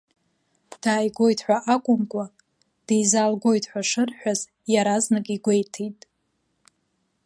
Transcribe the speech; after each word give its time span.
Дааигоит, 0.81 1.39
ҳәа 1.45 1.57
акәымкәа, 1.73 2.25
дизаалгоит 2.87 3.65
ҳәа 3.71 3.81
шырҳәаз 3.89 4.39
иаразнак 4.73 5.25
игәеиҭеит. 5.35 5.99